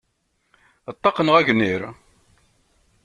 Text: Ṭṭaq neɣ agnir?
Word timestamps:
Ṭṭaq 0.95 1.17
neɣ 1.21 1.35
agnir? 1.39 1.81